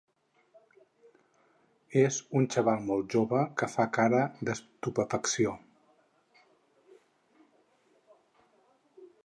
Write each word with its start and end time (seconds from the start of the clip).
És 2.01 2.17
un 2.39 2.47
xaval 2.55 2.79
molt 2.87 3.11
jove 3.17 3.43
que 3.61 3.69
fa 3.75 3.87
cara 3.99 4.23
d'estupefacció. 4.49 5.53